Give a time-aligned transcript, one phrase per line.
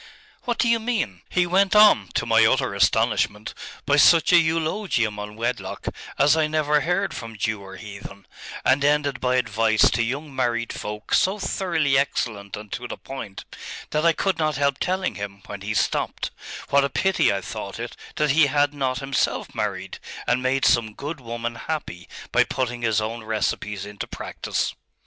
[0.45, 3.53] 'What do you mean?' 'He went on, to my utter astonishment,
[3.85, 5.85] by such a eulogium on wedlock
[6.17, 8.25] as I never heard from Jew or heathen,
[8.65, 13.45] and ended by advice to young married folk so thoroughly excellent and to the point,
[13.91, 16.31] that I could not help telling him, when he stopped;
[16.71, 20.95] what a pity I thought it that he had not himself married, and made some
[20.95, 24.73] good woman happy by putting his own recipes into practice....